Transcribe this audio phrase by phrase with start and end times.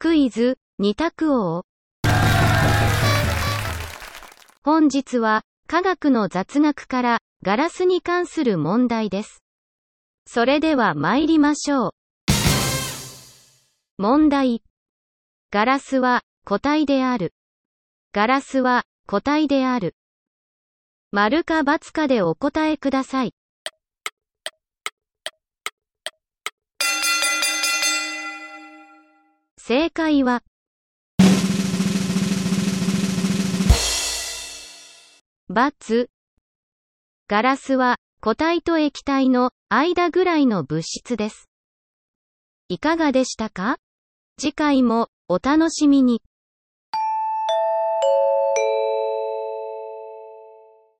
[0.00, 1.64] クイズ、二択王。
[4.62, 9.42] 本日は、科学の雑学から、ガラスに関する問題です。
[10.24, 11.90] それでは参りましょう。
[13.98, 14.62] 問題。
[15.50, 17.34] ガラスは、固体である。
[18.12, 19.96] ガラスは、固体である。
[21.10, 23.34] 丸か×かでお答えください。
[29.68, 30.42] 正解は、
[35.50, 36.08] バツ
[37.28, 41.50] ガラスは固体と液体の間ぐらいの物質です。
[42.70, 43.76] いかがでしたか？
[44.40, 46.22] 次回もお楽しみに。